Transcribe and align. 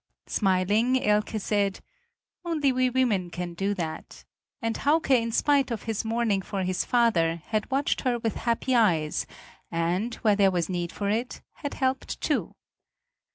Smiling, 0.25 1.03
Elke 1.05 1.39
said: 1.39 1.79
"Only 2.43 2.71
we 2.71 2.89
women 2.89 3.29
can 3.29 3.53
do 3.53 3.75
that," 3.75 4.25
and 4.59 4.75
Hauke 4.77 5.11
in 5.11 5.31
spite 5.31 5.69
of 5.69 5.83
his 5.83 6.03
mourning 6.03 6.41
for 6.41 6.63
his 6.63 6.83
father, 6.83 7.43
had 7.45 7.69
watched 7.69 8.01
her 8.01 8.17
with 8.17 8.33
happy 8.33 8.73
eyes, 8.73 9.27
and, 9.69 10.15
where 10.15 10.35
there 10.35 10.49
was 10.49 10.69
need 10.69 10.91
for 10.91 11.11
it, 11.11 11.43
had 11.57 11.75
helped 11.75 12.19
too. 12.19 12.55